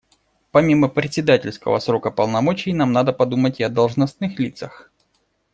[0.49, 4.91] Помимо председательского срока полномочий нам надо подумать и о должностных лицах.